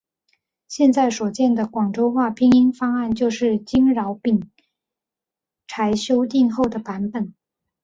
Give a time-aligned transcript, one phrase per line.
[0.67, 4.49] 现在所见的广州话拼音方案就是经饶秉
[5.67, 7.35] 才修订后的版本。